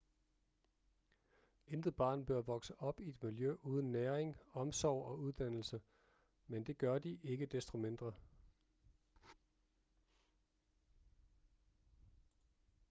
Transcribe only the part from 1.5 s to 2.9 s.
intet barn bør vokse